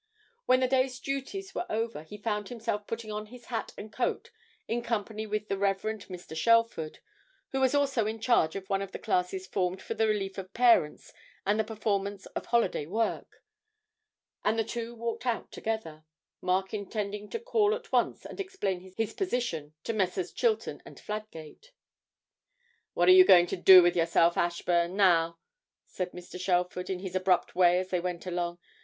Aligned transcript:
When 0.47 0.61
the 0.61 0.67
day's 0.67 0.99
duties 0.99 1.53
were 1.53 1.67
over 1.69 2.01
he 2.01 2.17
found 2.17 2.49
himself 2.49 2.87
putting 2.87 3.11
on 3.11 3.27
his 3.27 3.45
hat 3.53 3.71
and 3.77 3.93
coat 3.93 4.31
in 4.67 4.81
company 4.81 5.27
with 5.27 5.47
the 5.47 5.59
Rev. 5.59 5.79
Mr. 5.79 6.35
Shelford, 6.35 6.97
who 7.49 7.59
was 7.59 7.75
also 7.75 8.07
in 8.07 8.19
charge 8.19 8.55
of 8.55 8.67
one 8.67 8.81
of 8.81 8.93
the 8.93 8.97
classes 8.97 9.45
formed 9.45 9.79
for 9.79 9.93
the 9.93 10.07
relief 10.07 10.39
of 10.39 10.55
parents 10.55 11.13
and 11.45 11.59
the 11.59 11.63
performance 11.63 12.25
of 12.35 12.47
holiday 12.47 12.87
work, 12.87 13.43
and 14.43 14.57
the 14.57 14.63
two 14.63 14.95
walked 14.95 15.27
out 15.27 15.51
together; 15.51 16.03
Mark 16.41 16.73
intending 16.73 17.29
to 17.29 17.39
call 17.39 17.75
at 17.75 17.91
once 17.91 18.25
and 18.25 18.39
explain 18.39 18.79
his 18.97 19.13
position 19.13 19.75
to 19.83 19.93
Messrs. 19.93 20.31
Chilton 20.31 20.81
& 20.95 20.95
Fladgate. 20.95 21.73
'What 22.95 23.07
are 23.07 23.11
you 23.11 23.23
going 23.23 23.45
to 23.45 23.55
do 23.55 23.83
with 23.83 23.95
yourself, 23.95 24.35
Ashburn, 24.35 24.95
now?' 24.95 25.37
said 25.85 26.11
Mr. 26.11 26.39
Shelford 26.41 26.89
in 26.89 27.01
his 27.01 27.15
abrupt 27.15 27.53
way 27.53 27.77
as 27.77 27.89
they 27.89 27.99
went 27.99 28.25
along. 28.25 28.57